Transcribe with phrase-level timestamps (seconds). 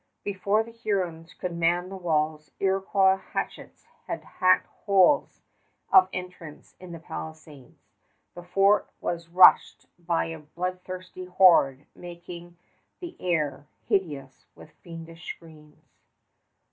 [0.23, 5.43] Before the Hurons could man the walls, Iroquois hatchets had hacked holes
[5.93, 7.85] of entrance in the palisades.
[8.33, 12.57] The fort was rushed by a bloodthirsty horde making
[12.99, 15.93] the air hideous with fiendish screams.